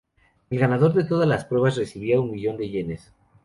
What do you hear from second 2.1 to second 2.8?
un millón de